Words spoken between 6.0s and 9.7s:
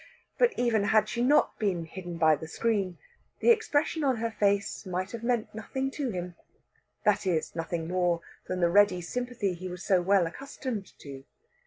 him that is, nothing more than the ready sympathy he